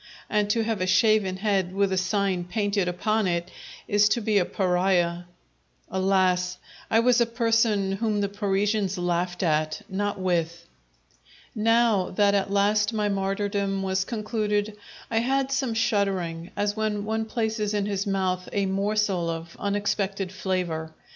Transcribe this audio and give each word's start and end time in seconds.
And 0.31 0.49
to 0.49 0.63
have 0.63 0.81
a 0.81 0.87
shaven 0.87 1.37
head 1.37 1.75
with 1.75 1.91
a 1.91 1.95
sign 1.97 2.45
painted 2.45 2.87
upon 2.87 3.27
it 3.27 3.51
is 3.87 4.09
to 4.09 4.19
be 4.19 4.39
a 4.39 4.45
pariah. 4.45 5.25
Alas! 5.91 6.57
I 6.89 6.99
was 7.01 7.21
a 7.21 7.27
person 7.27 7.91
whom 7.91 8.19
the 8.19 8.27
Parisians 8.27 8.97
laughed 8.97 9.43
at, 9.43 9.83
not 9.87 10.19
with! 10.19 10.65
Now 11.53 12.09
that 12.09 12.33
at 12.33 12.49
last 12.49 12.93
my 12.93 13.09
martyrdom 13.09 13.83
was 13.83 14.03
concluded, 14.03 14.75
I 15.11 15.17
had 15.19 15.51
some 15.51 15.75
shuddering, 15.75 16.49
as 16.57 16.75
when 16.75 17.05
one 17.05 17.25
places 17.25 17.75
in 17.75 17.85
his 17.85 18.07
mouth 18.07 18.49
a 18.51 18.65
morsel 18.65 19.29
of 19.29 19.55
unexpected 19.59 20.31
flavour. 20.31 20.95